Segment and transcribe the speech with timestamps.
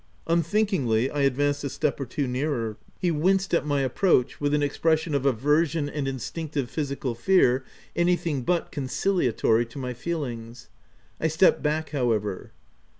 [0.17, 2.75] *' Unthinkingly I advanced a step or two nearer.
[2.97, 7.63] He winced at my approach, with an expression of aversion and instinctive physical fear
[7.95, 10.69] anything but conciliatory to my feelings.
[11.19, 12.51] I stepped back however.